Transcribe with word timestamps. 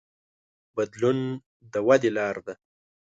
بدلون 0.75 1.17
د 1.71 1.73
ودې 1.87 2.09
لار 2.17 2.35
ده. 2.45 2.53